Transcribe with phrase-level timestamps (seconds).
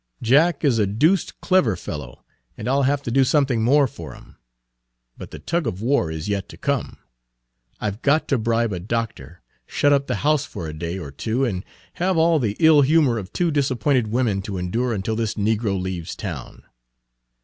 [0.23, 2.23] "Jack is a deuced clever fellow,
[2.57, 4.35] and I 'll have to do something more for him.
[5.15, 6.97] But the tug of war is yet to come.
[7.79, 11.11] I 've got to bribe a doctor, shut up the house for a day or
[11.11, 11.63] two, and
[12.01, 16.15] have all the ill humor of two disappointed women to endure until this negro leaves
[16.15, 16.63] town.